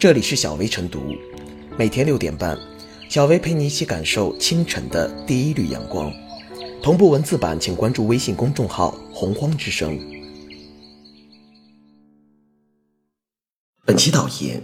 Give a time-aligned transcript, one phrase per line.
[0.00, 1.14] 这里是小薇晨读，
[1.76, 2.58] 每天六点半，
[3.10, 6.10] 小薇陪你一起感受清晨的第一缕阳光。
[6.82, 10.00] 同步文字版，请关注微信公众号“洪荒之声”。
[13.84, 14.62] 本期导言：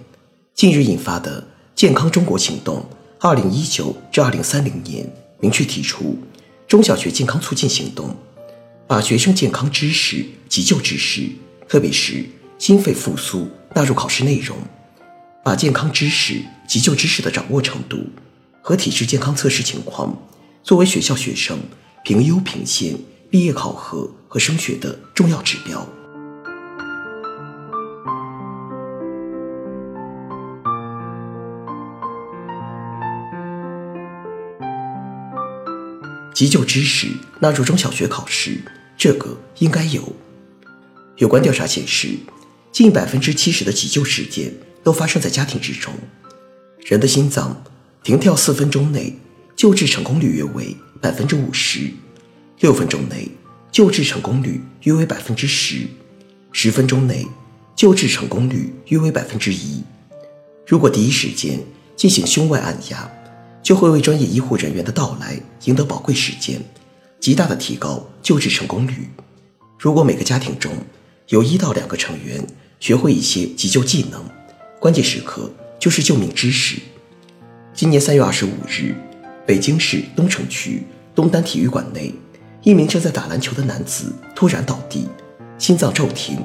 [0.55, 1.47] 近日引发的
[1.77, 2.83] “健康中国行动
[3.21, 5.07] ”（2019 至2030年）
[5.39, 6.17] 明确提出，
[6.67, 8.17] 中小学健康促进行动，
[8.87, 11.29] 把学生健康知识、急救知识，
[11.69, 12.25] 特别是
[12.57, 14.57] 心肺复苏纳入考试内容。
[15.47, 18.05] 把健康知识、急救知识的掌握程度
[18.61, 20.21] 和体质健康测试情况
[20.65, 21.57] 作为学校学生
[22.03, 22.99] 评优评先、
[23.31, 25.89] 毕业考核和升学的重要指标。
[36.35, 37.07] 急救知识
[37.41, 38.59] 纳入中小学考试，
[38.99, 40.13] 这个应该有。
[41.19, 42.09] 有关调查显示，
[42.77, 44.53] 近百分之七十的急救事件。
[44.85, 45.93] 都发生在家庭之中。
[46.79, 47.65] 人的心脏
[48.05, 49.19] 停跳四分钟内，
[49.57, 51.91] 救治成功率约为百分之五十；
[52.61, 53.29] 六分钟内，
[53.73, 55.89] 救治成功率约为百分之十；
[56.53, 57.27] 十分钟内，
[57.75, 59.83] 救治成功率约为百分之一。
[60.69, 61.59] 如果第一时间
[61.97, 63.11] 进行胸外按压，
[63.65, 66.63] 就会为专业医护人员的到来赢得宝贵时间，
[67.19, 69.09] 极大的提高救治成功率。
[69.77, 70.71] 如果每个家庭中
[71.31, 72.47] 有一到两个成员
[72.79, 74.23] 学会一些急救技能，
[74.79, 76.79] 关键时刻就是救命知识。
[77.75, 78.95] 今年三月二十五日，
[79.47, 80.83] 北京市东城区
[81.15, 82.15] 东单体育馆内，
[82.63, 85.09] 一名正在打篮球的男子突然倒地，
[85.59, 86.39] 心脏骤停。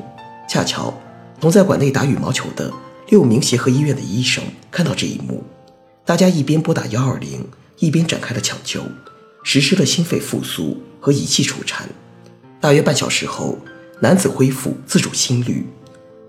[0.50, 0.94] 恰巧
[1.40, 2.70] 同在馆内打羽毛球的
[3.08, 5.44] 六名协和医院的医生看到这一幕，
[6.06, 7.48] 大家一边拨打幺二零，
[7.80, 8.84] 一边展开了抢救，
[9.44, 11.88] 实施了心肺复苏和仪器除颤。
[12.60, 13.58] 大约半小时后，
[14.02, 15.66] 男子恢复自主心率，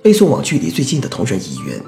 [0.03, 1.81] 被送往距离最近的同仁医院。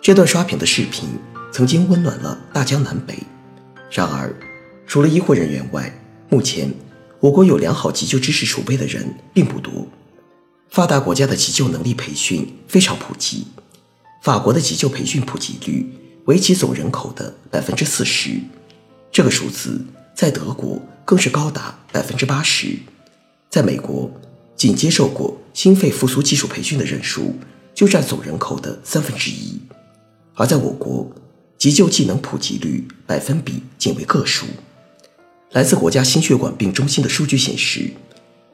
[0.00, 1.06] 这段刷屏的视频
[1.52, 3.18] 曾经温暖了大江南北。
[3.90, 4.34] 然而，
[4.86, 5.92] 除了医护人员外，
[6.30, 6.72] 目前
[7.20, 9.86] 我国有良好急救知识储备的人并不多。
[10.70, 13.46] 发达国家的急救能力培训非常普及，
[14.22, 15.86] 法国的急救培训普及率
[16.24, 18.40] 为其总人口的百分之四十，
[19.12, 19.84] 这个数字
[20.14, 22.78] 在德国更是高达百分之八十。
[23.48, 24.10] 在美国，
[24.56, 27.34] 仅接受过心肺复苏技术培训的人数
[27.74, 29.58] 就占总人口的三分之一。
[30.34, 31.10] 而在我国，
[31.56, 34.44] 急救技能普及率百分比仅为个数。
[35.52, 37.90] 来自国家心血管病中心的数据显示，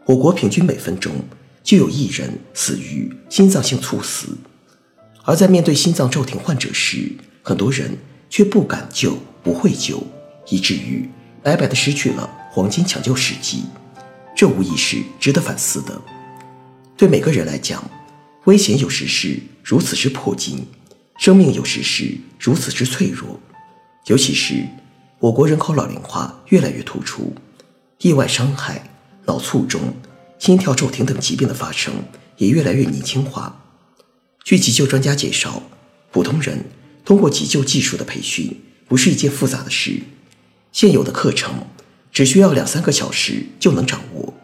[0.06, 1.12] 我国平均每分钟
[1.64, 4.28] 就有一人死于心脏性猝死。
[5.24, 7.10] 而在面对心脏骤停患者时，
[7.42, 7.98] 很多人
[8.30, 10.00] 却不敢救、不会救，
[10.50, 11.10] 以至于
[11.42, 13.64] 白白的失去了黄金抢救时机。
[14.36, 16.00] 这无疑是值得反思的。
[16.96, 17.82] 对每个人来讲，
[18.44, 20.66] 危险有时是如此之迫近。
[21.18, 23.38] 生命有时是如此之脆弱，
[24.06, 24.66] 尤其是
[25.20, 27.32] 我国人口老龄化越来越突出，
[27.98, 28.90] 意外伤害、
[29.26, 29.94] 脑卒中、
[30.38, 31.92] 心跳骤停等疾病的发生
[32.38, 33.60] 也越来越年轻化。
[34.42, 35.62] 据急救专家介绍，
[36.10, 36.64] 普通人
[37.04, 40.00] 通过急救技术的培训不是一件复杂的事，
[40.72, 41.66] 现有的课程
[42.10, 44.34] 只需要两三个小时就能掌握，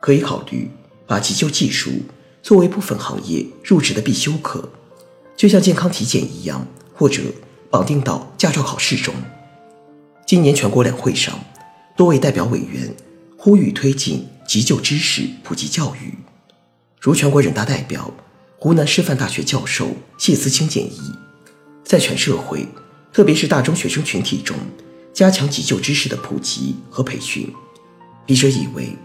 [0.00, 0.70] 可以考虑
[1.06, 1.90] 把急救技术
[2.42, 4.70] 作为部分行业入职的必修课。
[5.36, 7.22] 就像健康体检一样，或者
[7.70, 9.14] 绑定到驾照考试中。
[10.26, 11.38] 今年全国两会上，
[11.96, 12.94] 多位代表委员
[13.36, 16.14] 呼吁推进急救知识普及教育，
[17.00, 18.12] 如全国人大代表、
[18.58, 21.12] 湖南师范大学教授谢思清建议，
[21.84, 22.66] 在全社会，
[23.12, 24.56] 特别是大中学生群体中，
[25.12, 27.52] 加强急救知识的普及和培训。
[28.24, 28.96] 笔者以为，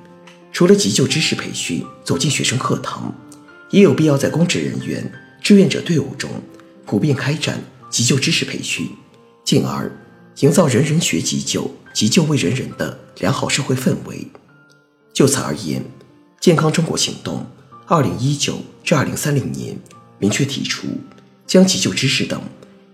[0.52, 3.14] 除了急救知识培训走进学生课堂，
[3.70, 5.12] 也有必要在公职人员。
[5.42, 6.30] 志愿者队伍中，
[6.86, 8.90] 普遍开展急救知识培训，
[9.46, 9.90] 进而
[10.40, 14.28] 营造人人学急救、急救为人人的良好社会氛围。
[15.14, 15.84] 就此而言，
[16.42, 17.46] 健康中国行动
[17.88, 19.78] 二零一九至二零三零年
[20.18, 20.88] 明确提出，
[21.48, 22.42] 将急救知识等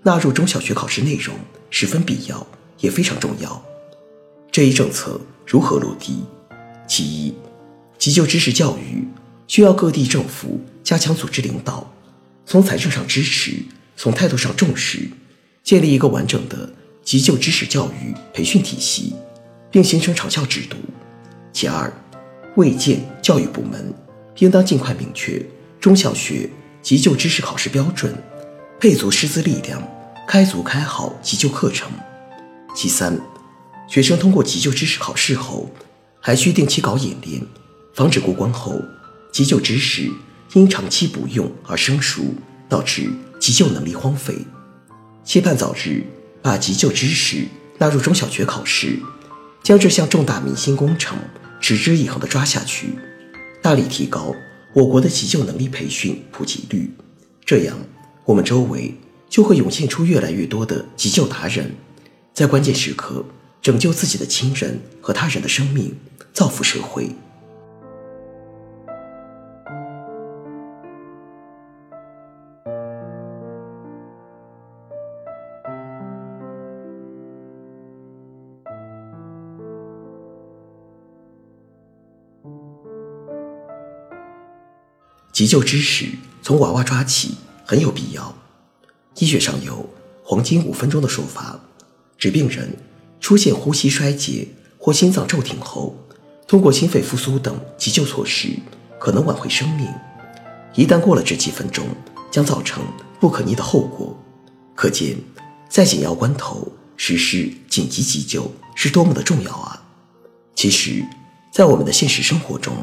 [0.04, 1.36] 纳入中小学考试内容
[1.72, 2.46] 十分必要，
[2.80, 3.66] 也非常重要。
[4.51, 6.24] 这一政策如何落地？
[6.88, 7.34] 其一，
[8.06, 9.04] 急救知识教育
[9.48, 11.92] 需要各地政府加强组织领导。
[12.46, 13.54] 从财政上支持，
[13.98, 15.10] 从态度上重视，
[15.63, 16.72] 建立一个完整的
[17.04, 19.16] 急救知识教育培训体系，
[19.72, 20.78] 并形成长效制度。
[21.52, 21.92] 其二，
[22.56, 23.92] 卫健教育部门
[24.38, 25.44] 应当尽快明确
[25.80, 26.48] 中小学
[26.84, 28.13] 急救知识考试标准，
[28.80, 29.81] 配足师资力量，
[30.28, 31.90] 开足开好急救课程。
[32.75, 33.19] 其三，
[33.88, 35.72] 学生通过急救知识考试后，
[36.22, 37.42] 还需定期搞演练，
[37.95, 38.80] 防止过关后
[39.31, 40.12] 急救知识。
[40.53, 42.33] 因长期不用而生疏，
[42.69, 43.09] 导致
[43.42, 44.38] 急救能力荒废，
[45.21, 46.06] 期盼早日
[46.42, 47.45] 把急救知识
[47.77, 48.97] 纳入中小学考试，
[49.62, 51.18] 将这项重大民心工程
[51.59, 52.88] 持之以恒地抓下去，
[53.62, 54.33] 大力提高
[54.74, 56.89] 我国的急救能力培训普及率。
[57.44, 57.75] 这样，
[58.24, 58.95] 我们周围
[59.27, 61.75] 就会涌现出越来越多的急救达人，
[62.33, 63.25] 在关键时刻
[63.62, 65.94] 拯救自己的亲人和他人的生命，
[66.31, 67.09] 造福社会。
[85.36, 86.06] 急救知识
[86.42, 87.36] 从娃娃抓起
[87.66, 88.34] 很有必要。
[89.18, 89.90] 医学上有
[90.24, 91.60] “黄金五分钟”的说法，
[92.18, 92.74] 指病人
[93.20, 94.48] 出现呼吸衰竭
[94.78, 95.94] 或心脏骤停后，
[96.48, 98.48] 通过心肺复苏等急救措施，
[98.98, 99.86] 可能挽回生命。
[100.74, 101.86] 一旦过了这几分钟，
[102.32, 102.82] 将造成
[103.20, 104.18] 不可逆的后果。
[104.74, 105.18] 可见，
[105.68, 106.66] 在紧要关头
[106.96, 109.84] 实施紧急急救是多么的重要啊！
[110.56, 111.06] 其实，
[111.52, 112.74] 在我们的现实生活中，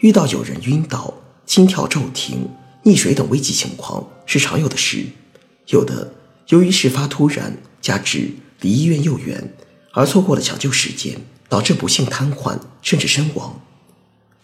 [0.00, 1.14] 遇到有人晕倒，
[1.48, 2.46] 心跳骤停、
[2.84, 5.06] 溺水等危急情况是常有的事，
[5.68, 6.12] 有的
[6.48, 8.30] 由于事发突然，加之
[8.60, 9.54] 离医院又远，
[9.92, 11.18] 而错过了抢救时间，
[11.48, 13.58] 导致不幸瘫痪甚至身亡。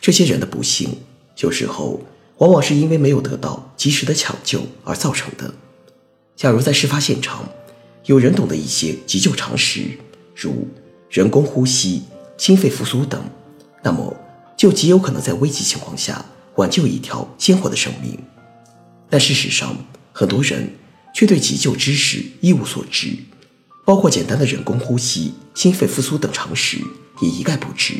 [0.00, 0.96] 这些人的不幸，
[1.40, 2.00] 有时候
[2.38, 5.52] 往往是因为没有得到及时的抢救而造成的。
[6.34, 7.46] 假如在事发现场
[8.06, 9.90] 有人懂得一些急救常识，
[10.34, 10.66] 如
[11.10, 12.04] 人工呼吸、
[12.38, 13.22] 心肺复苏等，
[13.82, 14.16] 那么
[14.56, 16.24] 就极有可能在危急情况下。
[16.56, 18.18] 挽救一条鲜活的生命，
[19.10, 19.76] 但事实上，
[20.12, 20.72] 很多人
[21.14, 23.16] 却对急救知识一无所知，
[23.84, 26.78] 包括简单的人工呼吸、心肺复苏等常识
[27.20, 27.94] 也一概不知。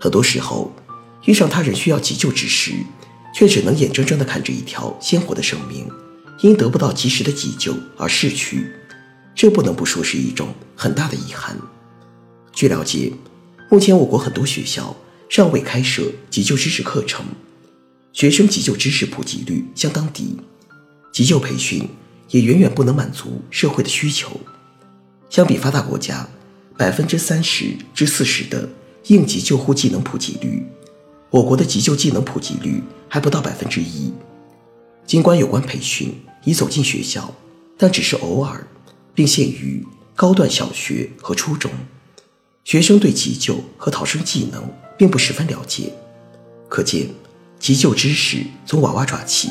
[0.00, 0.72] 很多时候，
[1.26, 2.72] 遇上他人需要急救之时，
[3.34, 5.86] 却只能眼睁睁地看着一条鲜活的生命
[6.40, 8.72] 因得不到及时的急救而逝去，
[9.34, 11.56] 这不能不说是一种很大的遗憾。
[12.52, 13.12] 据了解，
[13.70, 14.96] 目前我国很多学校
[15.28, 17.26] 尚未开设急救知识课程。
[18.18, 20.36] 学生急救知识普及率相当低，
[21.12, 21.88] 急救培训
[22.30, 24.40] 也远远不能满足社会的需求。
[25.30, 26.28] 相比发达国家
[26.76, 28.68] 百分之三十至四十的
[29.06, 30.66] 应急救护技能普及率，
[31.30, 34.12] 我国的急救技能普及率还不到百分之一。
[35.06, 36.12] 尽管有关培训
[36.42, 37.32] 已走进学校，
[37.76, 38.66] 但只是偶尔，
[39.14, 39.86] 并限于
[40.16, 41.70] 高段小学和初中，
[42.64, 44.68] 学生对急救和逃生技能
[44.98, 45.92] 并不十分了解，
[46.68, 47.06] 可见。
[47.58, 49.50] 急救知识从娃娃抓起，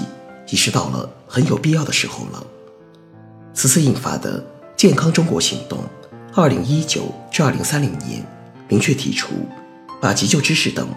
[0.49, 2.45] 已是到了很有必要的时候了。
[3.53, 4.41] 此次印发的
[4.77, 5.83] 《健康中国行动
[6.33, 8.21] （二零一九至二零三零年）》
[8.69, 9.33] 明确提出，
[9.99, 10.87] 把急救知识等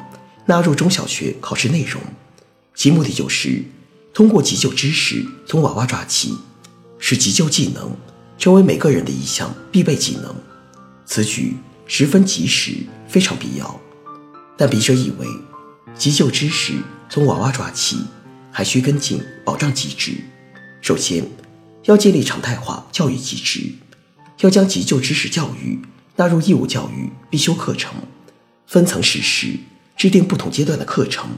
[0.46, 2.00] 纳入中小学考试内容，
[2.74, 3.64] 其目的就是
[4.14, 6.36] 通过急救知识从娃娃抓起，
[6.98, 7.96] 使急救技能
[8.38, 10.34] 成为每个人的一项必备技能。
[11.04, 12.76] 此举十分及时，
[13.08, 13.80] 非常必要。
[14.56, 15.26] 但笔者以为，
[15.96, 16.74] 急救知识。
[17.10, 17.96] 从娃娃抓起，
[18.52, 20.12] 还需跟进保障机制。
[20.80, 21.24] 首先，
[21.86, 23.72] 要建立常态化教育机制，
[24.42, 25.80] 要将急救知识教育
[26.14, 27.94] 纳入义务教育必修课程，
[28.68, 29.58] 分层实施，
[29.96, 31.28] 制定不同阶段的课程。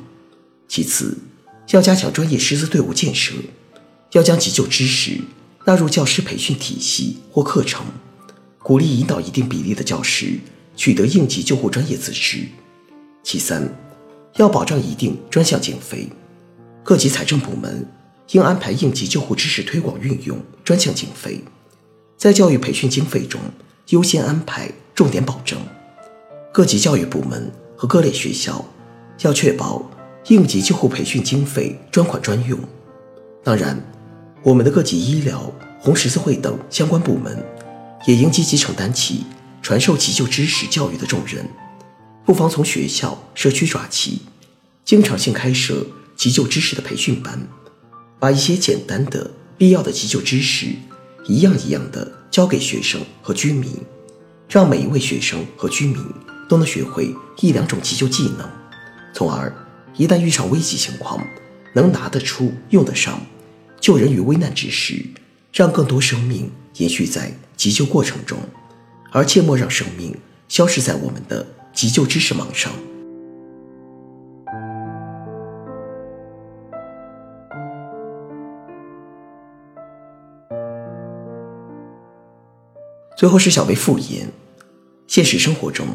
[0.69, 1.17] 其次，
[1.71, 3.33] 要加强专业师资队伍建设，
[4.13, 5.23] 要将急救知识
[5.65, 7.87] 纳入教师培训体系或课程，
[8.59, 10.39] 鼓励引导一定比例的教师
[10.77, 12.47] 取得应急救护专业资质。
[13.23, 13.75] 其三，
[14.37, 16.09] 要保障一定专项经费，
[16.83, 17.87] 各级财政部门
[18.31, 21.43] 应安排应急救护知识推广运用专项经费，
[22.17, 23.41] 在教育培训经费中
[23.89, 25.59] 优先安排重点保证。
[26.53, 28.65] 各级教育部门和各类学校
[29.21, 29.91] 要确保
[30.29, 32.59] 应急救护培训经费专款专用。
[33.45, 33.79] 当然，
[34.43, 37.45] 我们的各级医疗、红十字会等相关部门
[38.07, 39.25] 也应积极承担起
[39.61, 41.47] 传授急救知识教育的重任。
[42.25, 44.23] 不妨从学校、社区抓起，
[44.85, 45.87] 经常性开设
[46.17, 47.49] 急救知识的培训班，
[48.21, 50.69] 把一些简单的、必要的急救知识
[51.27, 53.73] 一样一样的教给学生和居民，
[54.49, 55.97] 让每一位学生和居民
[56.49, 58.49] 都能学会一两种急救技能，
[59.13, 59.53] 从而
[59.97, 61.21] 一旦遇上危急情况，
[61.75, 63.21] 能拿得出、用得上，
[63.81, 65.05] 救人于危难之时，
[65.53, 68.39] 让更多生命延续在急救过程中，
[69.11, 70.17] 而切莫让生命
[70.49, 71.45] 消失在我们的。
[71.73, 72.73] 急救知识网上。
[83.17, 84.33] 最后是小薇复言：
[85.07, 85.87] 现实生活中，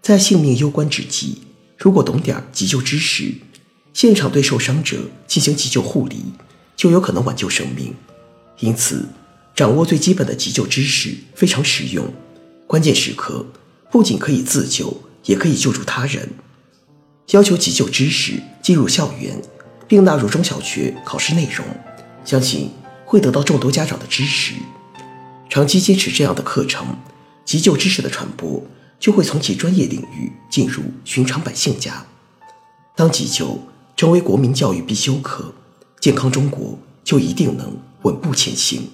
[0.00, 1.38] 在性命攸关之际，
[1.76, 3.34] 如果懂点急救知识，
[3.92, 6.26] 现场对受伤者进行急救护理，
[6.76, 7.94] 就有可能挽救生命。
[8.60, 9.06] 因此，
[9.56, 12.06] 掌握最基本的急救知识非常实用。
[12.68, 13.44] 关键时刻，
[13.90, 16.30] 不仅可以自救，也可以救助他人。
[17.30, 19.40] 要求急救知识进入校园，
[19.86, 21.64] 并纳入中小学考试内容，
[22.24, 22.70] 相信
[23.04, 24.54] 会得到众多家长的支持。
[25.50, 26.96] 长期坚持这样的课程，
[27.44, 28.62] 急救知识的传播
[28.98, 32.06] 就会从其专业领域进入寻常百姓家。
[32.96, 33.60] 当急救
[33.96, 35.52] 成为国民教育必修课，
[36.00, 38.88] 健康中国就一定能稳步前行。